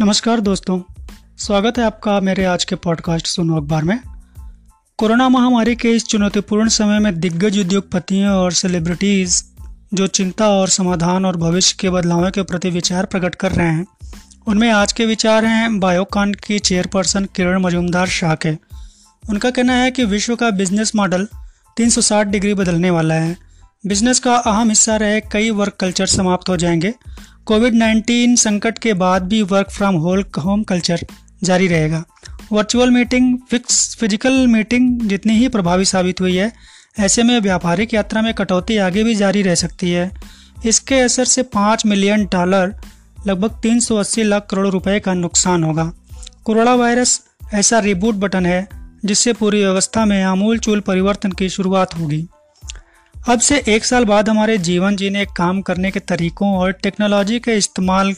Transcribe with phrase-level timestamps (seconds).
[0.00, 0.80] नमस्कार दोस्तों,
[1.38, 4.00] स्वागत है आपका मेरे आज के पॉडकास्ट सुनो अखबार में।
[4.96, 9.44] कोरोना महामारी के इस चुनौतीपूर्ण समय में दिग्गज उद्योगपतियों और सेलिब्रिटीज़
[9.94, 13.86] जो चिंता और समाधान और भविष्य के बदलावों के प्रति विचार प्रकट कर रहे हैं,
[14.46, 18.52] उनमें आज के विचार हैं बायोकान की चेयरपर्सन किरण मजूमदार शाह के।
[19.30, 21.28] उनका कहना है कि विश्व का बिज़नेस मॉडल
[21.76, 23.36] 360 डिग्री बदलने वाला है।
[23.86, 26.94] बिज़नेस का अहम हिस्सा रहे कई वर्क कल्चर समाप्त हो जाएँगे
[27.46, 31.04] कोविड 19 संकट के बाद भी work from whole home culture
[31.44, 32.02] जारी रहेगा।
[32.52, 36.52] Virtual meeting fix physical meeting जितनी ही प्रभावी साबित हुई है,
[36.98, 40.10] ऐसे में व्यापारिक यात्रा में कटौती आगे भी जारी रह सकती है।
[40.66, 42.74] इसके असर से पाँच मिलियन डॉलर
[43.26, 45.92] लगभग 380 लाख करोड़ रुपए का नुकसान होगा।
[46.44, 47.20] कोरोना वायरस
[47.54, 48.68] ऐसा रिबूट बटन है,
[49.04, 52.26] जिससे पूरी व्यवस्था में आमूल चूल परिवर्तन की शुरुआत होगी।
[53.28, 57.56] अब से एक साल बाद हमारे जीवन जीने काम करने के तरीकों और टेक्नोलॉजी के
[57.56, 58.14] इस्तेमाल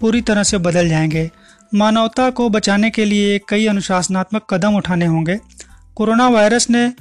[0.00, 1.30] पूरी तरह से बदल जाएँगे।
[1.74, 5.40] मानवता को बचाने के लिए कई अनुशासनात्मक कदम उठाने होंगे।
[5.96, 6.92] कोरोना वायरस ने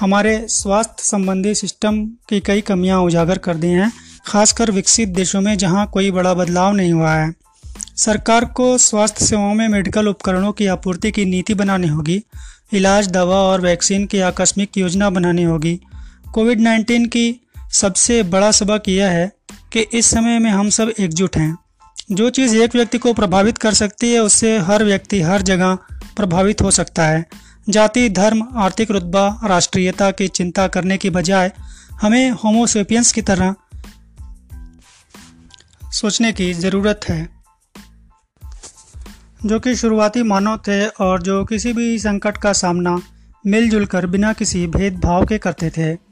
[0.00, 3.92] हमारे स्वास्थ्य संबंधी सिस्टम की कई कमियाँ उजागर कर दी हैं,
[4.26, 7.32] खासकर विकसित देशों में जहाँ कोई बड़ा बदलाव नहीं हुआ है।
[7.96, 12.22] सरकार को स्वास्थ्य सेवाओं में मेडिकल उपकरणों की आपूर्ति की नीति बनानी होगी,
[12.72, 15.80] इलाज, दवा और वैक्सीन की आकस्मिक योजना बनानी होगी।
[16.34, 19.32] कोविड 19 की सबसे बड़ा सबक यह है
[19.72, 21.58] कि इस समय में हम सब एकजुट हैं।
[22.12, 25.74] जो चीज़ एक व्यक्ति को प्रभावित कर सकती है, उससे हर व्यक्ति, हर जगह
[26.16, 27.26] प्रभावित हो सकता है।
[27.68, 31.52] जाति, धर्म, आर्थिक रुतबा, राष्ट्रीयता की चिंता करने की बजाय
[31.92, 33.54] हमें होमोसेपियंस की तरह
[35.92, 37.28] सोचने की ज़रूरत है।
[39.46, 43.02] जो कि शुरुआती मानव थे और जो किसी भी संकट का सामना
[43.46, 46.07] मिलजुल कर बिना किसी भेदभाव के करते थे।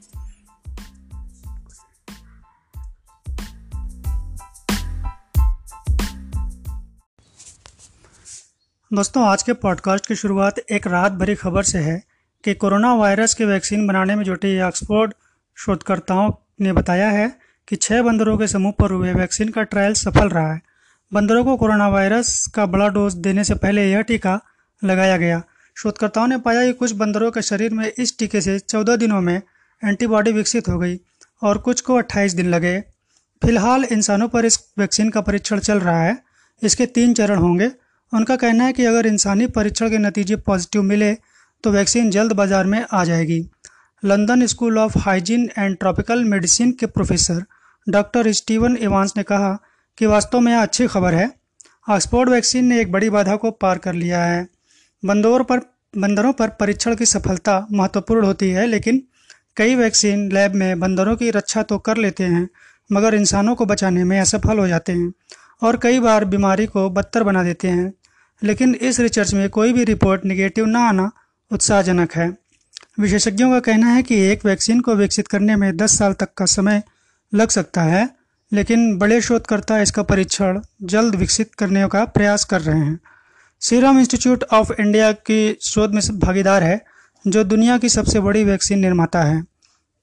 [8.93, 12.03] दोस्तों, आज के पॉडकास्ट की शुरुआत एक रात भरी खबर से है
[12.43, 15.13] कि कोरोना वायरस के वैक्सीन बनाने में जुटे ऑक्सफोर्ड
[15.55, 16.31] शोधकर्ताओं
[16.61, 20.53] ने बताया है कि छह बंदरों के समूह पर हुए वैक्सीन का ट्रायल सफल रहा
[20.53, 20.61] है।
[21.13, 24.39] बंदरों को कोरोना वायरस का बड़ा डोज देने से पहले यह टीका
[24.83, 25.43] लगाया गया।
[25.75, 29.41] शोधकर्ताओं ने पाया कि कुछ बंदरों के शरीर में इस टीके से चौदह दिनों में
[29.83, 30.99] एंटीबॉडी विकसित हो गई
[31.41, 32.79] और कुछ को अट्ठाईस दिन लगे।
[33.41, 36.17] फ़िलहाल इंसानों पर इस वैक्सीन का परीक्षण चल रहा है।
[36.63, 37.71] इसके तीन चरण होंगे।
[38.13, 41.13] उनका कहना है कि अगर इंसानी परीक्षण के नतीजे पॉजिटिव मिले
[41.63, 43.39] तो वैक्सीन जल्द बाज़ार में आ जाएगी।
[44.03, 47.43] London School of Hygiene and Tropical Medicine के प्रोफेसर
[47.87, 49.57] डॉक्टर स्टीवन इवांस ने कहा
[49.97, 51.29] कि वास्तव में यह अच्छी खबर है।
[51.87, 54.47] ऑक्सफोर्ड वैक्सीन ने एक बड़ी बाधा को पार कर लिया है।
[55.03, 55.59] बंदरों पर
[55.93, 59.01] बंदरों पर परीक्षण की सफलता महत्वपूर्ण होती है, लेकिन
[59.57, 62.47] कई वैक्सीन लैब में बंदरों की रक्षा तो कर लेते हैं,
[62.89, 65.11] मगर इंसानों को बचाने में असफल हो जाते हैं।
[65.61, 67.93] और कई बार बीमारी को बदतर बना देते हैं।
[68.43, 71.11] लेकिन इस रिसर्च में कोई भी रिपोर्ट निगेटिव ना आना
[71.51, 72.37] उत्साहजनक है।
[72.99, 76.45] विशेषज्ञों का कहना है कि एक वैक्सीन को विकसित करने में 10 साल तक का
[76.45, 76.83] समय
[77.33, 78.09] लग सकता है,
[78.53, 82.99] लेकिन बड़े शोधकर्ता इसका परीक्षण जल्द विकसित करने का प्रयास कर रहे हैं।
[83.61, 86.85] सीरम इंस्टीट्यूट ऑफ़ इंडिया की शोध में भागीदार है,
[87.27, 89.43] जो दुनिया की सबसे बड़ी वैक्सीन निर्माता है।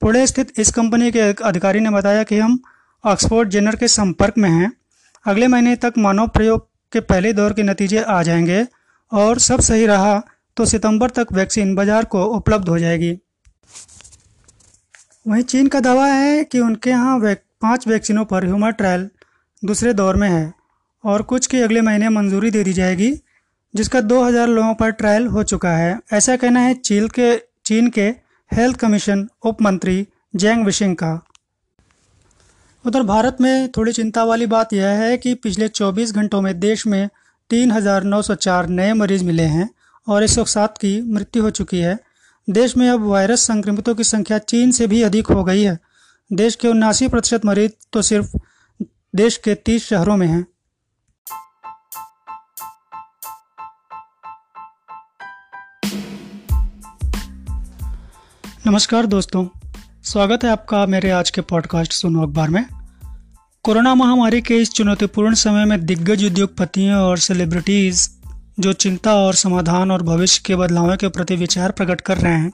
[0.00, 2.62] पुणे स्थित इस कंपनी के एक अधिकारी ने बताया कि हम
[3.04, 4.72] ऑक्सफोर्ड जेनर के संपर्क में हैं।
[5.26, 8.66] अगले महीने तक मानव प्रयोग के पहले दौर के नतीजे आ जाएँगे
[9.12, 10.22] और सब सही रहा
[10.56, 13.12] तो सितंबर तक वैक्सीन बाज़ार को उपलब्ध हो जाएगी।
[15.26, 19.08] वहीं चीन का दावा है कि उनके यहाँ वैक, पाँच वैक्सीनों पर ह्यूमन ट्रायल
[19.62, 20.52] दूसरे दौर में है
[21.04, 23.12] और कुछ की अगले महीने मंजूरी दे दी जाएगी
[23.74, 27.36] जिसका 2000 लोगों पर ट्रायल हो चुका है। ऐसा कहना है चीन के
[27.66, 28.08] चीन के
[28.50, 30.06] हेल्थ कमीशन उप मंत्री
[30.36, 31.14] जैंग विशिंग का।
[32.87, 36.87] उधर भारत में थोड़ी चिंता वाली बात यह है कि पिछले 24 घंटों में देश
[36.87, 37.09] में
[37.50, 39.71] 3,904 नए मरीज़ मिले हैं
[40.09, 40.31] और एक
[40.81, 41.99] की मृत्यु हो चुकी है।
[42.50, 45.78] देश में अब वायरस संक्रमितों की संख्या चीन से भी अधिक हो गई है।
[46.33, 48.36] देश के उन्नासी प्रतिशत मरीज़ तो सिर्फ़
[49.16, 50.47] देश के तीस शहरों में हैं।
[58.66, 59.47] नमस्कार दोस्तों
[60.03, 62.66] स्वागत है आपका मेरे आज के पॉडकास्ट सुनो अखबार में।
[63.65, 68.09] कोरोना महामारी के इस चुनौतीपूर्ण समय में दिग्गज उद्योगपतियों और सेलिब्रिटीज़
[68.61, 72.53] जो चिंता और समाधान और भविष्य के बदलावों के प्रति विचार प्रकट कर रहे हैं,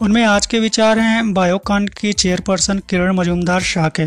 [0.00, 4.04] उनमें आज के विचार हैं बायोकान की चेयरपर्सन किरण मजूमदार शाह के।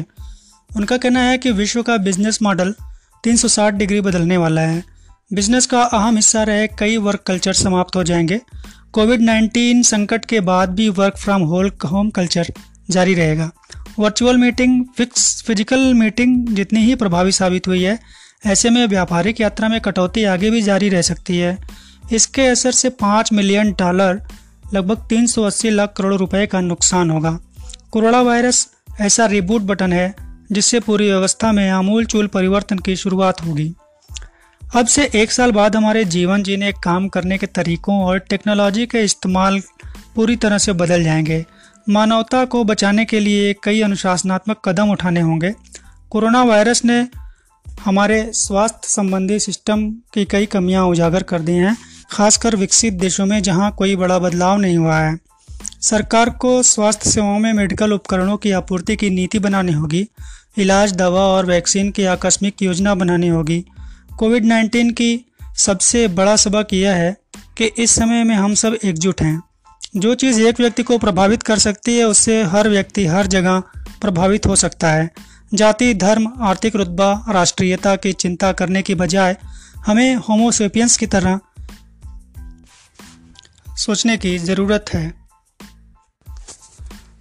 [0.77, 2.75] उनका कहना है कि विश्व का बिज़नेस मॉडल
[3.23, 4.83] 360 डिग्री बदलने वाला है।
[5.33, 8.41] बिज़नेस का अहम हिस्सा रहे कई वर्क कल्चर समाप्त हो जाएँगे।
[8.91, 12.53] कोविड 19 संकट के बाद भी work from whole home culture
[12.89, 13.51] जारी रहेगा।
[13.99, 17.99] Virtual meeting, fix physical meeting जितनी ही प्रभावी साबित हुई है,
[18.45, 21.57] ऐसे में व्यापारिक यात्रा में कटौती आगे भी जारी रह सकती है।
[22.11, 24.21] इसके असर से पाँच मिलियन डॉलर,
[24.73, 27.39] लगभग 380 लाख करोड़ रुपए का नुकसान होगा।
[27.91, 28.67] कोरोना वायरस
[29.01, 30.15] ऐसा रिबूट बटन है,
[30.51, 33.73] जिससे पूरी व्यवस्था में आमूल चूल परिवर्तन की शुरुआत होगी।
[34.75, 38.97] अब से एक साल बाद हमारे जीवन जीने, काम करने के तरीकों और टेक्नोलॉजी के
[38.99, 39.61] इस्तेमाल
[40.15, 41.45] पूरी तरह से बदल जाएँगे।
[41.89, 45.53] मानवता को बचाने के लिए कई अनुशासनात्मक कदम उठाने होंगे।
[46.09, 47.07] कोरोना वायरस ने
[47.81, 51.77] हमारे स्वास्थ्य संबंधी सिस्टम की कई कमियाँ उजागर कर दी हैं,
[52.11, 55.17] खासकर विकसित देशों में जहाँ कोई बड़ा बदलाव नहीं हुआ है।
[55.81, 60.07] सरकार को स्वास्थ्य सेवाओं में मेडिकल उपकरणों की आपूर्ति की नीति बनानी होगी,
[60.57, 63.65] इलाज, दवा और वैक्सीन की आकस्मिक योजना बनानी होगी।
[64.19, 65.25] कोविड 19 की
[65.57, 67.17] सबसे बड़ा सबक यह है
[67.57, 69.41] कि इस समय में हम सब एकजुट हैं।
[69.97, 73.59] जो चीज़ एक व्यक्ति को प्रभावित कर सकती है, उससे हर व्यक्ति हर जगह
[74.01, 75.11] प्रभावित हो सकता है।
[75.53, 79.37] जाति, धर्म, आर्थिक रुतबा, राष्ट्रीयता की चिंता करने की बजाय
[79.77, 81.39] हमें होमोसेपियंस की तरह
[83.69, 85.13] सोचने की ज़रूरत है।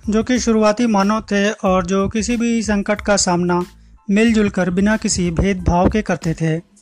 [0.09, 3.63] जो कि शुरुआती मानव थे और जो किसी भी संकट का सामना
[4.11, 6.74] मिलजुल कर बिना किसी भेदभाव के करते थे।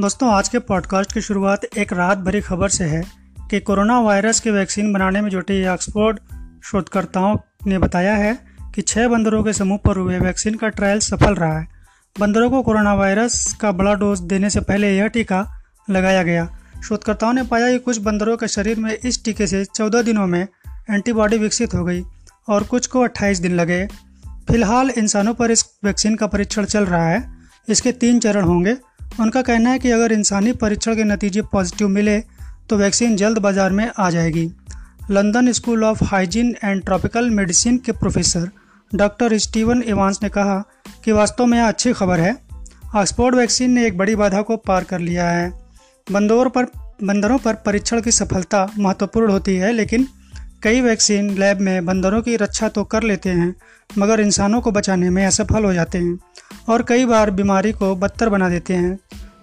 [0.00, 3.04] दोस्तों, आज के पॉडकास्ट की शुरुआत एक राहत भरी खबर से है
[3.50, 6.20] कि कोरोना वायरस के वैक्सीन बनाने में जुटे ऑक्सफोर्ड
[6.64, 7.36] शोधकर्ताओं
[7.66, 8.38] ने बताया है
[8.74, 11.68] कि छह बंदरों के समूह पर हुए वैक्सीन का ट्रायल सफल रहा है।
[12.20, 17.32] बंदरों को कोरोना वायरस का बड़ा डोज देने से पहले यह टीका लगाया गया। शोधकर्ताओं
[17.32, 20.46] ने पाया कि कुछ बंदरों के शरीर में इस टीके से चौदह दिनों में
[20.90, 22.02] एंटीबॉडी विकसित हो गई
[22.48, 23.86] और कुछ को 28 दिन लगे।
[24.26, 27.32] फ़िलहाल इंसानों पर इस वैक्सीन का परीक्षण चल रहा है।
[27.68, 28.76] इसके तीन चरण होंगे।
[29.10, 32.18] उनका कहना है कि अगर इंसानी परीक्षण के नतीजे पॉजिटिव मिले
[32.70, 34.50] तो वैक्सीन जल्द बाज़ार में आ जाएगी।
[35.10, 38.48] London School of Hygiene and Tropical Medicine के प्रोफेसर
[38.92, 40.58] डॉक्टर स्टीवन इवांस ने कहा
[41.04, 42.36] कि वास्तव में यह अच्छी खबर है।
[42.96, 45.50] ऑक्सफोर्ड वैक्सीन ने एक बड़ी बाधा को पार कर लिया है।
[46.06, 46.66] बंदरों पर
[47.02, 50.06] बंदरों पर परीक्षण की सफलता महत्वपूर्ण होती है, लेकिन
[50.62, 53.54] कई वैक्सीन लैब में बंदरों की रक्षा तो कर लेते हैं,
[53.98, 56.18] मगर इंसानों को बचाने में असफल हो जाते हैं
[56.68, 58.98] और कई बार बीमारी को बदतर बना देते हैं।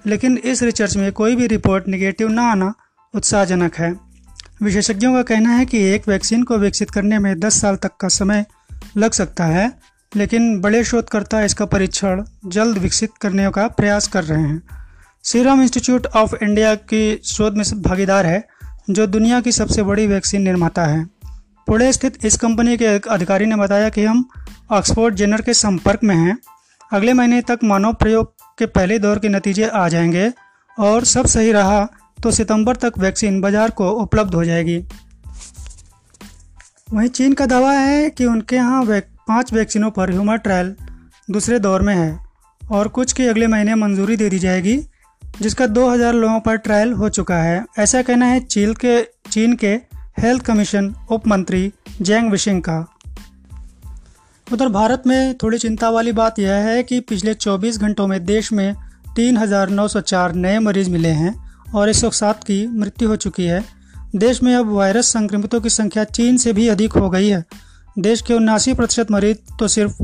[0.06, 2.74] लेकिन इस रिसर्च में कोई भी रिपोर्ट निगेटिव ना आना
[3.14, 3.96] उत्साहजनक है।
[4.64, 8.08] विशेषज्ञों का कहना है कि एक वैक्सीन को विकसित करने में 10 साल तक का
[8.08, 8.46] समय
[8.98, 9.72] लग सकता है,
[10.16, 14.62] लेकिन बड़े शोधकर्ता इसका परीक्षण जल्द विकसित करने का प्रयास कर रहे हैं।
[15.24, 18.57] सीरम इंस्टीट्यूट ऑफ़ इंडिया की शोध में भागीदार है।
[18.90, 21.04] जो दुनिया की सबसे बड़ी वैक्सीन निर्माता है।
[21.68, 24.24] पुणे स्थित इस कंपनी के एक अधिकारी ने बताया कि हम
[24.72, 26.38] ऑक्सफोर्ड जेनर के संपर्क में हैं।
[26.92, 30.32] अगले महीने तक मानव प्रयोग के पहले दौर के नतीजे आ जाएँगे
[30.78, 31.86] और सब सही रहा
[32.24, 34.78] तो सितंबर तक वैक्सीन बाज़ार को उपलब्ध हो जाएगी।
[36.94, 40.76] वहीं चीन का दावा है कि उनके यहाँ वैक, पाँच वैक्सीनों पर ह्यूमन ट्रायल
[41.32, 42.20] दूसरे दौर में है
[42.62, 44.78] और कुछ की अगले महीने मंजूरी दे दी जाएगी।
[45.42, 49.80] जिसका 2000 लोगों पर ट्रायल हो चुका है। ऐसा कहना है चीन के चीन के
[50.20, 52.94] हेल्थ कमीशन उप मंत्री जैंग विशिंग का।
[54.54, 58.54] उधर भारत में थोड़ी चिंता वाली बात यह है कि पिछले 24 घंटों में देश
[58.54, 58.76] में
[59.16, 61.96] 3,904 नए मरीज़ मिले हैं और एक
[62.26, 63.66] की मृत्यु हो चुकी है।
[64.16, 67.46] देश में अब वायरस संक्रमितों की संख्या चीन से भी अधिक हो गई है।
[68.00, 70.04] देश के उन्नासी प्रतिशत मरीज़ तो सिर्फ़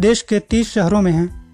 [0.00, 1.45] देश के तीस शहरों में हैं।